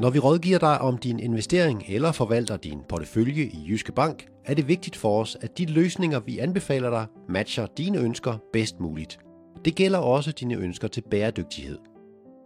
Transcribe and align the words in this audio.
Når 0.00 0.10
vi 0.10 0.18
rådgiver 0.18 0.58
dig 0.58 0.80
om 0.80 0.98
din 0.98 1.18
investering 1.18 1.84
eller 1.88 2.12
forvalter 2.12 2.56
din 2.56 2.78
portefølje 2.88 3.44
i 3.44 3.66
Jyske 3.68 3.92
Bank, 3.92 4.26
er 4.44 4.54
det 4.54 4.68
vigtigt 4.68 4.96
for 4.96 5.20
os, 5.20 5.36
at 5.40 5.58
de 5.58 5.66
løsninger, 5.66 6.20
vi 6.20 6.38
anbefaler 6.38 6.90
dig, 6.90 7.06
matcher 7.28 7.66
dine 7.66 7.98
ønsker 7.98 8.38
bedst 8.52 8.80
muligt. 8.80 9.18
Det 9.64 9.74
gælder 9.74 9.98
også 9.98 10.32
dine 10.32 10.56
ønsker 10.56 10.88
til 10.88 11.02
bæredygtighed. 11.10 11.78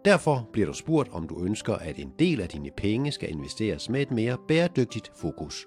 Derfor 0.05 0.49
bliver 0.53 0.67
du 0.67 0.73
spurgt, 0.73 1.09
om 1.13 1.29
du 1.29 1.45
ønsker, 1.45 1.75
at 1.75 1.99
en 1.99 2.13
del 2.19 2.41
af 2.41 2.49
dine 2.49 2.71
penge 2.77 3.13
skal 3.13 3.31
investeres 3.31 3.91
med 3.91 4.03
et 4.03 4.11
mere 4.11 4.37
bæredygtigt 4.49 5.11
fokus. 5.17 5.67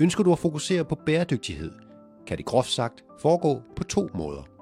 Ønsker 0.00 0.24
du 0.24 0.32
at 0.32 0.38
fokusere 0.38 0.84
på 0.84 0.98
bæredygtighed, 1.06 1.72
kan 2.26 2.36
det 2.36 2.46
groft 2.46 2.70
sagt 2.70 3.04
foregå 3.20 3.62
på 3.76 3.84
to 3.84 4.08
måder. 4.14 4.57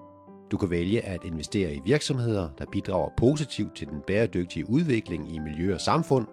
Du 0.50 0.56
kan 0.56 0.70
vælge 0.70 1.00
at 1.00 1.24
investere 1.24 1.74
i 1.74 1.80
virksomheder, 1.84 2.48
der 2.58 2.64
bidrager 2.72 3.10
positivt 3.16 3.76
til 3.76 3.88
den 3.88 4.00
bæredygtige 4.06 4.70
udvikling 4.70 5.34
i 5.34 5.38
miljø 5.38 5.75
og 5.75 5.80
samfund, 5.80 6.26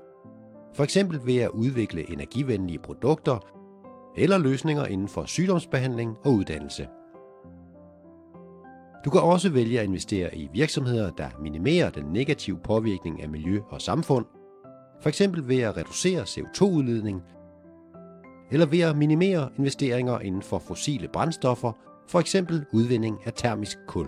for 0.73 0.83
eksempel 0.83 1.19
ved 1.25 1.37
at 1.37 1.49
udvikle 1.49 2.11
energivenlige 2.11 2.79
produkter 2.79 3.39
eller 4.15 4.37
løsninger 4.37 4.85
inden 4.85 5.07
for 5.07 5.25
sygdomsbehandling 5.25 6.17
og 6.23 6.31
uddannelse. 6.31 6.87
Du 9.05 9.09
kan 9.09 9.21
også 9.21 9.49
vælge 9.49 9.79
at 9.79 9.85
investere 9.85 10.37
i 10.37 10.49
virksomheder, 10.53 11.11
der 11.11 11.29
minimerer 11.41 11.89
den 11.89 12.05
negative 12.05 12.59
påvirkning 12.63 13.21
af 13.21 13.29
miljø 13.29 13.59
og 13.69 13.81
samfund, 13.81 14.25
for 15.01 15.09
eksempel 15.09 15.47
ved 15.47 15.59
at 15.59 15.77
reducere 15.77 16.21
CO2-udledning, 16.21 17.23
eller 18.51 18.65
ved 18.65 18.79
at 18.79 18.97
minimere 18.97 19.49
investeringer 19.57 20.19
inden 20.19 20.41
for 20.41 20.59
fossile 20.59 21.07
brændstoffer, 21.07 21.71
for 22.07 22.19
eksempel 22.19 22.65
udvinding 22.73 23.17
af 23.25 23.33
termisk 23.33 23.77
kul. 23.87 24.07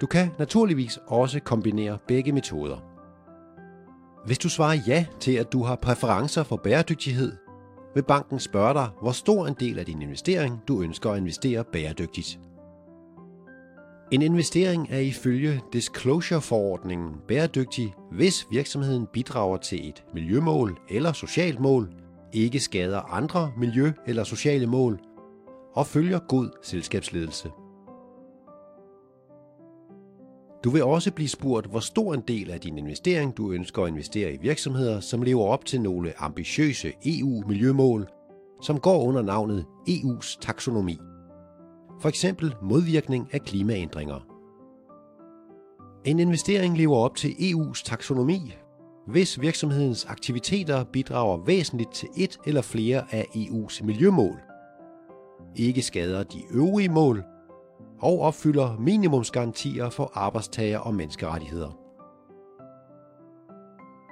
Du 0.00 0.06
kan 0.06 0.30
naturligvis 0.38 0.98
også 1.06 1.40
kombinere 1.40 1.98
begge 2.08 2.32
metoder. 2.32 2.76
Hvis 4.26 4.38
du 4.38 4.48
svarer 4.48 4.78
ja 4.86 5.06
til, 5.20 5.32
at 5.32 5.52
du 5.52 5.62
har 5.62 5.76
præferencer 5.76 6.42
for 6.42 6.56
bæredygtighed, 6.56 7.32
vil 7.94 8.02
banken 8.02 8.38
spørge 8.38 8.74
dig, 8.74 8.88
hvor 9.00 9.12
stor 9.12 9.46
en 9.46 9.56
del 9.60 9.78
af 9.78 9.86
din 9.86 10.02
investering 10.02 10.60
du 10.68 10.82
ønsker 10.82 11.10
at 11.10 11.18
investere 11.18 11.64
bæredygtigt. 11.64 12.38
En 14.12 14.22
investering 14.22 14.86
er 14.90 14.98
ifølge 14.98 15.60
Disclosure-forordningen 15.72 17.14
bæredygtig, 17.28 17.94
hvis 18.12 18.46
virksomheden 18.50 19.06
bidrager 19.12 19.56
til 19.56 19.88
et 19.88 20.04
miljømål 20.14 20.78
eller 20.88 21.12
socialt 21.12 21.60
mål, 21.60 21.88
ikke 22.32 22.60
skader 22.60 23.00
andre 23.00 23.52
miljø- 23.56 23.92
eller 24.06 24.24
sociale 24.24 24.66
mål 24.66 25.00
og 25.74 25.86
følger 25.86 26.18
god 26.18 26.50
selskabsledelse. 26.62 27.50
Du 30.64 30.70
vil 30.70 30.84
også 30.84 31.12
blive 31.12 31.28
spurgt, 31.28 31.66
hvor 31.66 31.80
stor 31.80 32.14
en 32.14 32.22
del 32.28 32.50
af 32.50 32.60
din 32.60 32.78
investering 32.78 33.36
du 33.36 33.52
ønsker 33.52 33.82
at 33.82 33.88
investere 33.88 34.32
i 34.32 34.36
virksomheder, 34.36 35.00
som 35.00 35.22
lever 35.22 35.44
op 35.44 35.64
til 35.64 35.80
nogle 35.80 36.12
ambitiøse 36.22 36.92
EU-miljømål, 37.06 38.08
som 38.62 38.80
går 38.80 39.02
under 39.02 39.22
navnet 39.22 39.64
EU's 39.88 40.38
taksonomi. 40.40 40.98
For 42.00 42.08
eksempel 42.08 42.54
modvirkning 42.62 43.28
af 43.32 43.40
klimaændringer. 43.40 44.26
En 46.04 46.18
investering 46.18 46.76
lever 46.76 46.96
op 46.96 47.16
til 47.16 47.28
EU's 47.28 47.82
taksonomi, 47.84 48.54
hvis 49.06 49.40
virksomhedens 49.40 50.04
aktiviteter 50.04 50.84
bidrager 50.84 51.36
væsentligt 51.36 51.92
til 51.94 52.08
et 52.16 52.38
eller 52.46 52.62
flere 52.62 53.04
af 53.10 53.26
EU's 53.34 53.84
miljømål, 53.84 54.40
ikke 55.56 55.82
skader 55.82 56.22
de 56.22 56.42
øvrige 56.50 56.88
mål 56.88 57.24
og 58.00 58.20
opfylder 58.20 58.76
minimumsgarantier 58.78 59.90
for 59.90 60.10
arbejdstager 60.14 60.78
og 60.78 60.94
menneskerettigheder. 60.94 61.78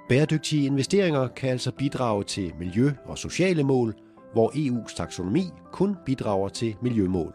Bæredygtige 0.08 0.66
investeringer 0.66 1.28
kan 1.28 1.50
altså 1.50 1.72
bidrage 1.72 2.24
til 2.24 2.52
miljø- 2.58 2.94
og 3.04 3.18
sociale 3.18 3.62
mål, 3.62 3.94
hvor 4.32 4.50
EU's 4.50 4.96
taksonomi 4.96 5.44
kun 5.72 5.96
bidrager 6.06 6.48
til 6.48 6.76
miljømål. 6.82 7.34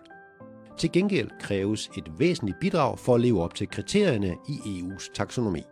Til 0.78 0.92
gengæld 0.92 1.30
kræves 1.40 1.90
et 1.98 2.20
væsentligt 2.20 2.58
bidrag 2.62 3.00
for 3.00 3.16
at 3.16 3.22
leve 3.22 3.44
op 3.44 3.56
til 3.56 3.68
kriterierne 3.68 4.36
i 4.50 4.54
EU's 4.54 5.14
taksonomi. 5.14 5.64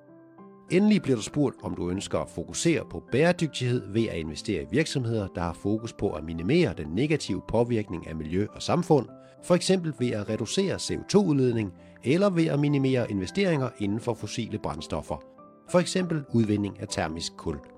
Endelig 0.72 1.02
bliver 1.02 1.16
du 1.16 1.22
spurgt, 1.22 1.56
om 1.64 1.76
du 1.76 1.90
ønsker 1.90 2.20
at 2.20 2.30
fokusere 2.30 2.84
på 2.90 3.04
bæredygtighed 3.12 3.94
ved 3.94 4.08
at 4.08 4.18
investere 4.18 4.64
i 4.64 4.66
virksomheder, 4.72 5.28
der 5.36 5.42
har 5.42 5.54
fokus 5.54 5.94
på 5.94 6.10
at 6.12 6.24
minimere 6.24 6.74
den 6.78 6.88
negative 6.88 7.42
påvirkning 7.48 8.08
af 8.08 8.16
miljø 8.16 8.48
og 8.56 8.62
samfund, 8.62 9.08
for 9.44 9.56
eksempel 9.56 9.94
ved 10.00 10.12
at 10.12 10.30
reducere 10.30 10.76
CO2-udledning 10.76 11.74
eller 12.04 12.30
ved 12.30 12.46
at 12.46 12.60
minimere 12.60 13.12
investeringer 13.12 13.70
inden 13.80 14.00
for 14.00 14.14
fossile 14.14 14.60
brændstoffer, 14.60 15.24
for 15.70 15.80
eksempel 15.80 16.24
udvinding 16.34 16.80
af 16.80 16.88
termisk 16.88 17.38
kul. 17.38 17.75